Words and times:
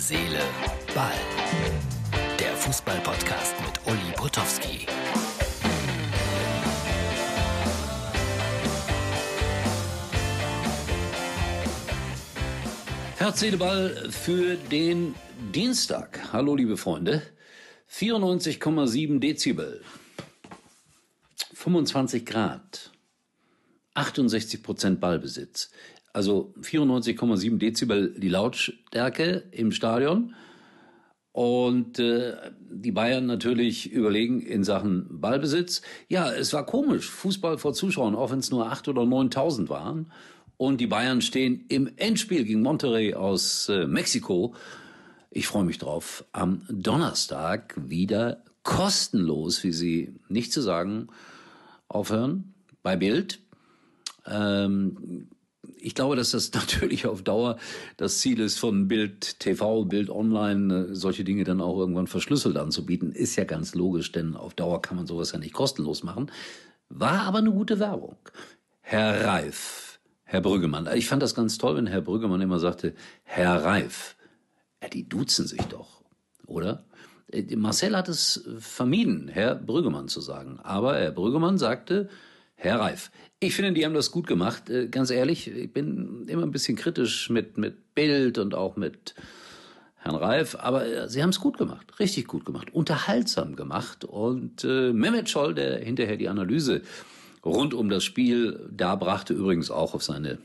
Seele, 0.00 0.40
Ball. 0.94 1.12
Der 2.38 2.56
Fußball-Podcast 2.56 3.54
mit 3.60 3.86
Uli 3.86 4.12
Potowski. 4.16 4.86
Herz, 13.18 13.40
Seele, 13.40 13.58
Ball 13.58 14.10
für 14.10 14.56
den 14.56 15.14
Dienstag. 15.52 16.32
Hallo, 16.32 16.56
liebe 16.56 16.78
Freunde. 16.78 17.22
94,7 17.92 19.18
Dezibel. 19.18 19.84
25 21.52 22.24
Grad. 22.24 22.90
68 23.92 24.62
Prozent 24.62 24.98
Ballbesitz 24.98 25.70
also 26.12 26.52
94,7 26.60 27.58
Dezibel 27.58 28.14
die 28.16 28.28
Lautstärke 28.28 29.44
im 29.52 29.72
Stadion. 29.72 30.34
Und 31.32 32.00
äh, 32.00 32.36
die 32.70 32.90
Bayern 32.90 33.26
natürlich 33.26 33.92
überlegen 33.92 34.40
in 34.40 34.64
Sachen 34.64 35.20
Ballbesitz. 35.20 35.82
Ja, 36.08 36.30
es 36.32 36.52
war 36.52 36.66
komisch, 36.66 37.08
Fußball 37.08 37.58
vor 37.58 37.72
Zuschauern, 37.72 38.16
auch 38.16 38.32
wenn 38.32 38.40
es 38.40 38.50
nur 38.50 38.70
8.000 38.70 38.88
oder 38.90 39.02
9.000 39.02 39.68
waren. 39.68 40.10
Und 40.56 40.80
die 40.80 40.88
Bayern 40.88 41.22
stehen 41.22 41.64
im 41.68 41.88
Endspiel 41.96 42.44
gegen 42.44 42.62
Monterrey 42.62 43.14
aus 43.14 43.68
äh, 43.68 43.86
Mexiko. 43.86 44.54
Ich 45.30 45.46
freue 45.46 45.64
mich 45.64 45.78
drauf. 45.78 46.24
Am 46.32 46.66
Donnerstag 46.68 47.74
wieder 47.76 48.42
kostenlos, 48.64 49.62
wie 49.62 49.72
Sie 49.72 50.14
nicht 50.28 50.52
zu 50.52 50.60
sagen 50.60 51.08
aufhören, 51.88 52.54
bei 52.82 52.96
Bild. 52.96 53.38
Ähm, 54.26 55.28
ich 55.82 55.94
glaube, 55.94 56.16
dass 56.16 56.30
das 56.30 56.52
natürlich 56.54 57.06
auf 57.06 57.22
Dauer 57.22 57.56
das 57.96 58.18
Ziel 58.18 58.40
ist, 58.40 58.58
von 58.58 58.88
Bild 58.88 59.40
TV, 59.40 59.84
Bild 59.84 60.10
Online 60.10 60.90
äh, 60.90 60.94
solche 60.94 61.24
Dinge 61.24 61.44
dann 61.44 61.60
auch 61.60 61.78
irgendwann 61.78 62.06
verschlüsselt 62.06 62.56
anzubieten. 62.56 63.12
Ist 63.12 63.36
ja 63.36 63.44
ganz 63.44 63.74
logisch, 63.74 64.12
denn 64.12 64.36
auf 64.36 64.54
Dauer 64.54 64.82
kann 64.82 64.96
man 64.96 65.06
sowas 65.06 65.32
ja 65.32 65.38
nicht 65.38 65.54
kostenlos 65.54 66.02
machen. 66.02 66.30
War 66.88 67.22
aber 67.22 67.38
eine 67.38 67.52
gute 67.52 67.78
Werbung. 67.78 68.16
Herr 68.80 69.24
Reif, 69.24 70.00
Herr 70.24 70.40
Brüggemann. 70.40 70.88
Ich 70.94 71.06
fand 71.06 71.22
das 71.22 71.34
ganz 71.34 71.58
toll, 71.58 71.76
wenn 71.76 71.86
Herr 71.86 72.00
Brüggemann 72.00 72.40
immer 72.40 72.58
sagte, 72.58 72.94
Herr 73.22 73.64
Reif. 73.64 74.16
Ja, 74.82 74.88
die 74.88 75.08
duzen 75.08 75.46
sich 75.46 75.62
doch, 75.62 76.02
oder? 76.46 76.84
Äh, 77.30 77.56
Marcel 77.56 77.96
hat 77.96 78.08
es 78.08 78.48
vermieden, 78.58 79.28
Herr 79.28 79.54
Brüggemann 79.54 80.08
zu 80.08 80.20
sagen. 80.20 80.58
Aber 80.62 80.98
Herr 80.98 81.12
Brüggemann 81.12 81.58
sagte, 81.58 82.08
Herr 82.62 82.78
Reif, 82.78 83.10
ich 83.40 83.54
finde, 83.54 83.72
die 83.72 83.86
haben 83.86 83.94
das 83.94 84.10
gut 84.10 84.26
gemacht. 84.26 84.68
Äh, 84.68 84.88
ganz 84.88 85.10
ehrlich, 85.10 85.50
ich 85.50 85.72
bin 85.72 86.26
immer 86.28 86.42
ein 86.42 86.50
bisschen 86.50 86.76
kritisch 86.76 87.30
mit, 87.30 87.56
mit 87.56 87.94
Bild 87.94 88.36
und 88.36 88.54
auch 88.54 88.76
mit 88.76 89.14
Herrn 89.96 90.14
Reif, 90.14 90.56
aber 90.56 90.86
äh, 90.86 91.08
sie 91.08 91.22
haben 91.22 91.30
es 91.30 91.40
gut 91.40 91.56
gemacht, 91.56 91.98
richtig 91.98 92.26
gut 92.26 92.44
gemacht, 92.44 92.74
unterhaltsam 92.74 93.56
gemacht. 93.56 94.04
Und 94.04 94.62
äh, 94.64 94.92
Mehmet 94.92 95.30
Scholl, 95.30 95.54
der 95.54 95.78
hinterher 95.78 96.18
die 96.18 96.28
Analyse 96.28 96.82
rund 97.42 97.72
um 97.72 97.88
das 97.88 98.04
Spiel 98.04 98.68
da 98.70 98.94
brachte, 98.94 99.32
übrigens 99.32 99.70
auch 99.70 99.94
auf 99.94 100.02
seine, 100.02 100.36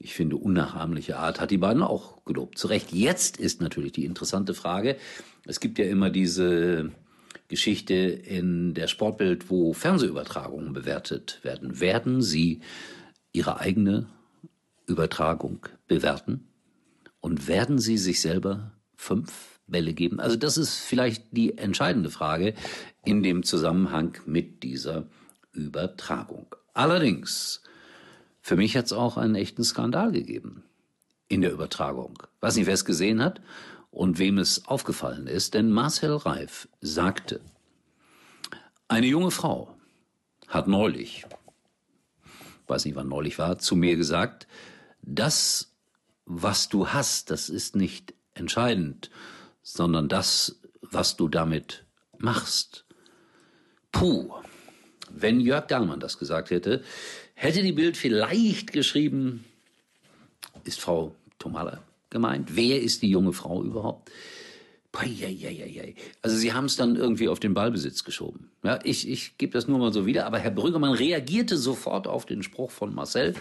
ich 0.00 0.14
finde, 0.14 0.34
unnachahmliche 0.34 1.16
Art, 1.16 1.40
hat 1.40 1.52
die 1.52 1.58
beiden 1.58 1.84
auch 1.84 2.24
gelobt. 2.24 2.58
Zu 2.58 2.66
Recht. 2.66 2.90
Jetzt 2.90 3.36
ist 3.36 3.60
natürlich 3.60 3.92
die 3.92 4.04
interessante 4.04 4.52
Frage, 4.52 4.96
es 5.46 5.60
gibt 5.60 5.78
ja 5.78 5.84
immer 5.84 6.10
diese 6.10 6.90
Geschichte 7.54 7.94
in 7.94 8.74
der 8.74 8.88
Sportbild, 8.88 9.48
wo 9.48 9.72
Fernsehübertragungen 9.74 10.72
bewertet 10.72 11.38
werden. 11.44 11.78
Werden 11.78 12.20
Sie 12.20 12.62
Ihre 13.32 13.60
eigene 13.60 14.08
Übertragung 14.88 15.60
bewerten? 15.86 16.48
Und 17.20 17.46
werden 17.46 17.78
Sie 17.78 17.96
sich 17.96 18.20
selber 18.20 18.72
fünf 18.96 19.60
Bälle 19.68 19.92
geben? 19.92 20.18
Also 20.18 20.34
das 20.34 20.58
ist 20.58 20.80
vielleicht 20.80 21.26
die 21.30 21.56
entscheidende 21.56 22.10
Frage 22.10 22.54
in 23.04 23.22
dem 23.22 23.44
Zusammenhang 23.44 24.18
mit 24.26 24.64
dieser 24.64 25.06
Übertragung. 25.52 26.56
Allerdings, 26.72 27.62
für 28.40 28.56
mich 28.56 28.76
hat 28.76 28.86
es 28.86 28.92
auch 28.92 29.16
einen 29.16 29.36
echten 29.36 29.62
Skandal 29.62 30.10
gegeben 30.10 30.64
in 31.28 31.40
der 31.40 31.52
Übertragung. 31.52 32.20
Weiß 32.40 32.56
nicht, 32.56 32.66
wer 32.66 32.74
es 32.74 32.84
gesehen 32.84 33.22
hat 33.22 33.40
und 33.94 34.18
wem 34.18 34.38
es 34.38 34.66
aufgefallen 34.66 35.28
ist, 35.28 35.54
denn 35.54 35.70
Marcel 35.70 36.16
Reif 36.16 36.68
sagte, 36.80 37.40
eine 38.88 39.06
junge 39.06 39.30
Frau 39.30 39.76
hat 40.48 40.66
neulich, 40.66 41.24
weiß 42.66 42.84
nicht 42.84 42.96
wann 42.96 43.08
neulich 43.08 43.38
war, 43.38 43.58
zu 43.58 43.76
mir 43.76 43.96
gesagt, 43.96 44.48
das, 45.00 45.72
was 46.26 46.68
du 46.68 46.88
hast, 46.88 47.30
das 47.30 47.48
ist 47.48 47.76
nicht 47.76 48.14
entscheidend, 48.34 49.10
sondern 49.62 50.08
das, 50.08 50.60
was 50.80 51.16
du 51.16 51.28
damit 51.28 51.84
machst. 52.18 52.84
Puh, 53.92 54.34
wenn 55.08 55.38
Jörg 55.38 55.68
Dahlmann 55.68 56.00
das 56.00 56.18
gesagt 56.18 56.50
hätte, 56.50 56.82
hätte 57.34 57.62
die 57.62 57.72
Bild 57.72 57.96
vielleicht 57.96 58.72
geschrieben, 58.72 59.44
ist 60.64 60.80
Frau 60.80 61.14
Tomala 61.38 61.80
gemeint? 62.14 62.56
Wer 62.56 62.80
ist 62.80 63.02
die 63.02 63.10
junge 63.10 63.34
Frau 63.34 63.62
überhaupt? 63.62 64.10
Also 66.22 66.36
sie 66.36 66.52
haben 66.52 66.66
es 66.66 66.76
dann 66.76 66.94
irgendwie 66.94 67.28
auf 67.28 67.40
den 67.40 67.52
Ballbesitz 67.52 68.04
geschoben. 68.04 68.52
Ja, 68.62 68.78
ich, 68.84 69.08
ich 69.08 69.36
gebe 69.36 69.52
das 69.52 69.66
nur 69.66 69.78
mal 69.78 69.92
so 69.92 70.06
wieder, 70.06 70.24
aber 70.24 70.38
Herr 70.38 70.52
Brüggemann 70.52 70.92
reagierte 70.92 71.56
sofort 71.56 72.06
auf 72.06 72.24
den 72.24 72.44
Spruch 72.44 72.70
von 72.70 72.94
Marcel 72.94 73.34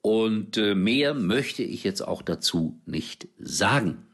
und 0.00 0.56
äh, 0.56 0.74
mehr 0.74 1.12
möchte 1.12 1.62
ich 1.62 1.84
jetzt 1.84 2.00
auch 2.00 2.22
dazu 2.22 2.80
nicht 2.86 3.28
sagen. 3.38 4.06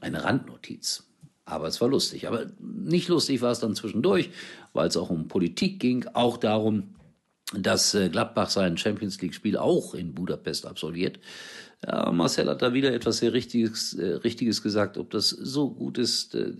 Eine 0.00 0.24
Randnotiz. 0.24 1.06
Aber 1.44 1.68
es 1.68 1.80
war 1.80 1.88
lustig. 1.88 2.26
Aber 2.26 2.46
nicht 2.58 3.08
lustig 3.08 3.42
war 3.42 3.52
es 3.52 3.60
dann 3.60 3.74
zwischendurch, 3.74 4.30
weil 4.72 4.88
es 4.88 4.96
auch 4.96 5.10
um 5.10 5.28
Politik 5.28 5.78
ging, 5.78 6.06
auch 6.14 6.38
darum, 6.38 6.94
dass 7.52 7.94
äh, 7.94 8.08
Gladbach 8.08 8.48
sein 8.48 8.78
Champions 8.78 9.20
League 9.20 9.34
Spiel 9.34 9.56
auch 9.56 9.94
in 9.94 10.14
Budapest 10.14 10.66
absolviert. 10.66 11.18
Ja, 11.86 12.10
Marcel 12.12 12.48
hat 12.48 12.62
da 12.62 12.74
wieder 12.74 12.92
etwas 12.92 13.18
sehr 13.18 13.32
Richtiges, 13.32 13.94
äh, 13.94 14.14
Richtiges 14.16 14.62
gesagt, 14.62 14.98
ob 14.98 15.10
das 15.10 15.30
so 15.30 15.70
gut 15.70 15.98
ist. 15.98 16.34
Äh, 16.34 16.52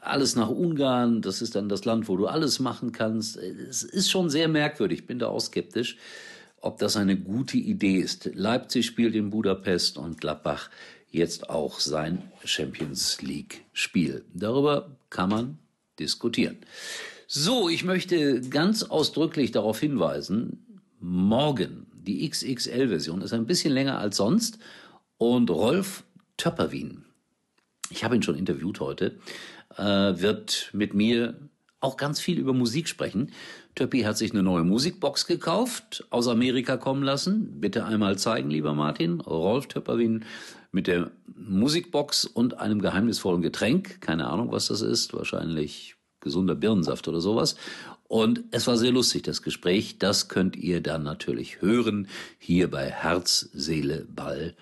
alles 0.00 0.36
nach 0.36 0.48
Ungarn, 0.48 1.20
das 1.22 1.42
ist 1.42 1.54
dann 1.54 1.68
das 1.68 1.84
Land, 1.84 2.08
wo 2.08 2.16
du 2.16 2.26
alles 2.26 2.60
machen 2.60 2.92
kannst. 2.92 3.36
Es 3.36 3.82
ist 3.82 4.10
schon 4.10 4.30
sehr 4.30 4.48
merkwürdig, 4.48 5.06
bin 5.06 5.18
da 5.18 5.28
auch 5.28 5.40
skeptisch, 5.40 5.96
ob 6.60 6.78
das 6.78 6.96
eine 6.96 7.16
gute 7.16 7.56
Idee 7.56 7.98
ist. 7.98 8.30
Leipzig 8.34 8.86
spielt 8.86 9.14
in 9.14 9.30
Budapest 9.30 9.98
und 9.98 10.20
Gladbach 10.20 10.70
jetzt 11.10 11.50
auch 11.50 11.80
sein 11.80 12.22
Champions 12.44 13.20
League 13.22 13.64
Spiel. 13.72 14.24
Darüber 14.34 14.96
kann 15.10 15.30
man 15.30 15.58
diskutieren. 15.98 16.58
So, 17.26 17.68
ich 17.68 17.84
möchte 17.84 18.40
ganz 18.42 18.84
ausdrücklich 18.84 19.50
darauf 19.50 19.80
hinweisen, 19.80 20.82
morgen 21.00 21.86
die 22.06 22.28
XXL-Version 22.28 23.20
ist 23.20 23.32
ein 23.32 23.46
bisschen 23.46 23.72
länger 23.72 23.98
als 23.98 24.16
sonst. 24.16 24.58
Und 25.18 25.50
Rolf 25.50 26.04
Töpperwien, 26.36 27.04
ich 27.90 28.04
habe 28.04 28.16
ihn 28.16 28.22
schon 28.22 28.36
interviewt 28.36 28.80
heute, 28.80 29.18
äh, 29.76 29.82
wird 29.82 30.70
mit 30.72 30.94
mir 30.94 31.36
auch 31.80 31.96
ganz 31.96 32.20
viel 32.20 32.38
über 32.38 32.52
Musik 32.52 32.88
sprechen. 32.88 33.32
Töppi 33.74 34.02
hat 34.02 34.16
sich 34.16 34.32
eine 34.32 34.42
neue 34.42 34.64
Musikbox 34.64 35.26
gekauft, 35.26 36.06
aus 36.10 36.28
Amerika 36.28 36.76
kommen 36.76 37.02
lassen. 37.02 37.60
Bitte 37.60 37.84
einmal 37.84 38.18
zeigen, 38.18 38.50
lieber 38.50 38.74
Martin. 38.74 39.20
Rolf 39.20 39.66
Töpperwien 39.66 40.24
mit 40.72 40.86
der 40.86 41.10
Musikbox 41.34 42.24
und 42.24 42.58
einem 42.58 42.80
geheimnisvollen 42.80 43.42
Getränk. 43.42 44.00
Keine 44.00 44.28
Ahnung, 44.28 44.50
was 44.52 44.68
das 44.68 44.80
ist. 44.80 45.12
Wahrscheinlich 45.14 45.96
gesunder 46.20 46.54
Birnensaft 46.54 47.06
oder 47.08 47.20
sowas. 47.20 47.56
Und 48.08 48.44
es 48.52 48.66
war 48.66 48.76
sehr 48.76 48.92
lustig, 48.92 49.22
das 49.22 49.42
Gespräch. 49.42 49.98
Das 49.98 50.28
könnt 50.28 50.56
ihr 50.56 50.80
dann 50.80 51.02
natürlich 51.02 51.60
hören, 51.60 52.08
hier 52.38 52.70
bei 52.70 52.90
Herz, 52.90 53.48
Seele, 53.52 54.06
Ball 54.08 54.54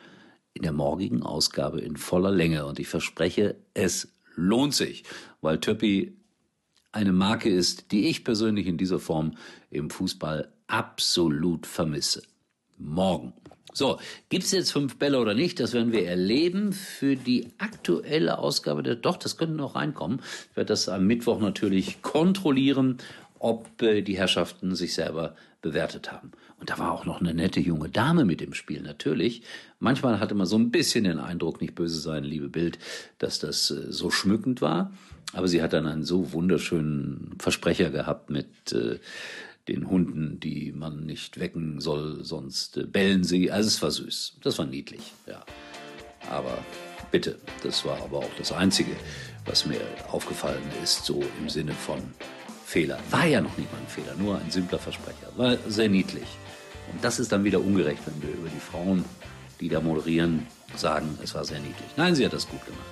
in 0.54 0.63
der 0.63 0.72
morgigen 0.72 1.22
Ausgabe 1.22 1.80
in 1.80 1.97
voller 1.97 2.30
Länge. 2.30 2.65
Und 2.65 2.78
ich 2.78 2.89
verspreche, 2.89 3.57
es 3.74 4.09
lohnt 4.34 4.74
sich, 4.74 5.04
weil 5.41 5.60
Töppi 5.60 6.16
eine 6.92 7.13
Marke 7.13 7.51
ist, 7.51 7.91
die 7.91 8.09
ich 8.09 8.24
persönlich 8.24 8.66
in 8.66 8.78
dieser 8.78 9.01
Form 9.01 9.36
im 9.71 9.91
Fußball 9.91 10.53
absolut 10.68 11.66
vermisse. 11.66 12.22
Morgen. 12.78 13.34
So, 13.77 13.98
gibt 14.28 14.45
es 14.45 14.53
jetzt 14.53 14.71
fünf 14.71 14.98
Bälle 14.98 15.18
oder 15.18 15.34
nicht? 15.34 15.59
Das 15.59 15.72
werden 15.72 15.91
wir 15.91 16.07
erleben. 16.07 16.72
Für 16.72 17.16
die 17.16 17.48
aktuelle 17.59 18.39
Ausgabe 18.39 18.84
der, 18.84 18.95
doch, 18.95 19.16
das 19.16 19.36
könnte 19.36 19.57
noch 19.57 19.74
reinkommen. 19.74 20.21
Ich 20.51 20.57
werde 20.57 20.68
das 20.68 20.89
am 20.89 21.09
Mittwoch 21.09 21.41
natürlich 21.41 22.01
kontrollieren 22.01 22.98
ob 23.44 23.82
äh, 23.82 24.00
die 24.00 24.16
Herrschaften 24.16 24.74
sich 24.74 24.94
selber 24.94 25.36
bewertet 25.60 26.10
haben. 26.10 26.32
Und 26.58 26.70
da 26.70 26.78
war 26.78 26.92
auch 26.92 27.04
noch 27.04 27.20
eine 27.20 27.34
nette 27.34 27.60
junge 27.60 27.91
Dame 27.91 28.24
mit 28.24 28.41
im 28.41 28.54
Spiel, 28.54 28.80
natürlich. 28.80 29.42
Manchmal 29.78 30.18
hatte 30.18 30.34
man 30.34 30.46
so 30.46 30.56
ein 30.56 30.70
bisschen 30.70 31.04
den 31.04 31.18
Eindruck, 31.18 31.60
nicht 31.60 31.74
böse 31.74 32.00
sein, 32.00 32.24
liebe 32.24 32.48
Bild, 32.48 32.78
dass 33.18 33.38
das 33.41 33.70
äh, 33.70 33.92
so 33.92 34.10
schmückend 34.10 34.62
war. 34.62 34.92
Aber 35.34 35.46
sie 35.46 35.62
hat 35.62 35.74
dann 35.74 35.86
einen 35.86 36.04
so 36.04 36.32
wunderschönen 36.32 37.36
Versprecher 37.38 37.91
gehabt 37.91 38.30
mit 38.30 38.72
äh, 38.72 38.98
den 39.68 39.91
Hunden, 39.91 40.41
die 40.41 40.72
man 40.72 41.04
nicht 41.04 41.38
wecken 41.38 41.80
soll, 41.80 42.24
sonst 42.24 42.78
äh, 42.78 42.84
bellen 42.84 43.24
sie. 43.24 43.50
Also 43.50 43.68
es 43.68 43.82
war 43.82 43.91
süß. 43.91 44.38
Das 44.42 44.58
war 44.58 44.64
niedlich, 44.64 45.12
ja. 45.26 45.44
Aber 46.30 46.56
Bitte. 47.14 47.38
Das 47.62 47.84
war 47.84 48.02
aber 48.02 48.18
auch 48.18 48.34
das 48.38 48.50
Einzige, 48.50 48.91
was 49.44 49.66
mir 49.66 49.80
aufgefallen 50.10 50.64
ist, 50.82 51.04
so 51.04 51.22
im 51.38 51.48
Sinne 51.48 51.70
von 51.70 52.00
Fehler. 52.65 52.99
War 53.11 53.27
ja 53.27 53.41
noch 53.41 53.57
nicht 53.57 53.71
mal 53.72 53.78
ein 53.78 53.89
Fehler, 53.89 54.15
nur 54.16 54.39
ein 54.39 54.51
simpler 54.51 54.78
Versprecher. 54.78 55.28
War 55.37 55.57
sehr 55.69 55.89
niedlich. 55.89 56.27
Und 56.93 57.05
das 57.05 57.19
ist 57.19 57.33
dann 57.33 57.45
wieder 57.45 57.61
ungerecht, 57.61 58.01
wenn 58.07 58.22
wir 58.22 58.31
über 58.31 58.49
die 58.49 58.61
Frauen, 58.61 59.05
die 59.61 59.69
da 59.69 59.81
moderieren, 59.81 60.47
sagen, 60.77 61.19
es 61.22 61.34
war 61.34 61.45
sehr 61.45 61.61
niedlich. 61.61 61.89
Nein, 61.97 62.15
sie 62.15 62.25
hat 62.25 62.33
das 62.33 62.49
gut 62.49 62.65
gemacht. 62.65 62.83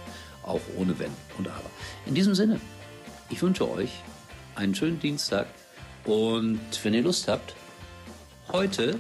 Auch 0.43 0.61
ohne 0.77 0.99
Wenn 0.99 1.11
und 1.39 1.49
Aber. 1.49 1.71
In 2.07 2.15
diesem 2.15 2.35
Sinne, 2.35 2.61
ich 3.31 3.41
wünsche 3.43 3.69
euch 3.71 3.91
einen 4.55 4.75
schönen 4.75 5.01
Dienstag 5.01 5.47
und 6.05 6.61
wenn 6.83 6.95
ihr 6.95 7.03
Lust 7.03 7.29
habt, 7.29 7.55
heute 8.51 8.99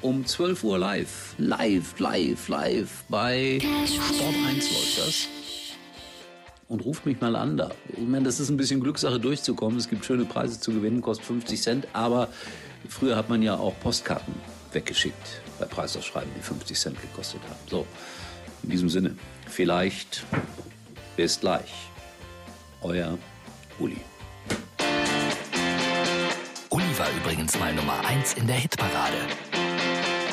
um 0.00 0.24
12 0.24 0.64
Uhr 0.64 0.78
live, 0.78 1.34
live, 1.38 1.98
live, 1.98 2.48
live 2.48 3.04
bei 3.08 3.58
Sport 3.60 4.34
1 4.46 4.70
läuft 4.70 4.98
das. 4.98 5.28
Und 6.68 6.84
ruft 6.84 7.06
mich 7.06 7.20
mal 7.20 7.36
an 7.36 7.56
da. 7.56 7.70
Ich 7.88 8.06
meine, 8.06 8.24
das 8.24 8.40
ist 8.40 8.48
ein 8.48 8.56
bisschen 8.56 8.80
Glückssache 8.80 9.20
durchzukommen. 9.20 9.78
Es 9.78 9.88
gibt 9.88 10.04
schöne 10.04 10.24
Preise 10.24 10.58
zu 10.58 10.72
gewinnen, 10.72 11.00
kostet 11.00 11.26
50 11.26 11.62
Cent, 11.62 11.88
aber 11.92 12.28
früher 12.88 13.16
hat 13.16 13.28
man 13.28 13.42
ja 13.42 13.56
auch 13.56 13.78
Postkarten 13.80 14.34
weggeschickt 14.72 15.42
bei 15.58 15.66
Preisausschreiben, 15.66 16.30
die 16.36 16.42
50 16.42 16.78
Cent 16.78 17.00
gekostet 17.00 17.40
haben. 17.44 17.60
So, 17.70 17.86
in 18.62 18.70
diesem 18.70 18.88
Sinne, 18.88 19.16
vielleicht 19.46 20.24
bis 21.16 21.40
gleich. 21.40 21.72
Euer 22.82 23.16
Uli. 23.78 23.96
Uli 26.70 26.98
war 26.98 27.08
übrigens 27.22 27.58
mal 27.58 27.74
Nummer 27.74 28.04
1 28.06 28.34
in 28.34 28.46
der 28.46 28.56
Hitparade. 28.56 29.18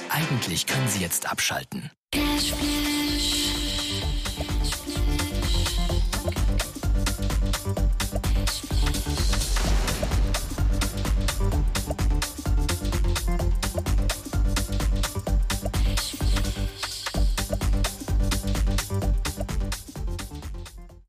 Eigentlich 0.09 0.67
können 0.67 0.87
Sie 0.87 0.99
jetzt 0.99 1.31
abschalten. 1.31 1.89
Cashville. 2.11 2.72